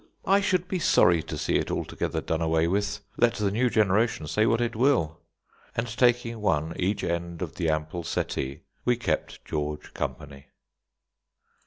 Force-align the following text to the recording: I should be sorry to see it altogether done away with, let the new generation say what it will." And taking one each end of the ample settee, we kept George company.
I 0.25 0.41
should 0.41 0.67
be 0.67 0.79
sorry 0.79 1.21
to 1.21 1.37
see 1.37 1.57
it 1.57 1.69
altogether 1.69 2.21
done 2.21 2.41
away 2.41 2.67
with, 2.67 3.01
let 3.17 3.35
the 3.35 3.51
new 3.51 3.69
generation 3.69 4.25
say 4.25 4.47
what 4.47 4.59
it 4.59 4.75
will." 4.75 5.19
And 5.77 5.85
taking 5.85 6.41
one 6.41 6.73
each 6.75 7.03
end 7.03 7.43
of 7.43 7.53
the 7.53 7.69
ample 7.69 8.01
settee, 8.01 8.61
we 8.83 8.97
kept 8.97 9.45
George 9.45 9.93
company. 9.93 10.47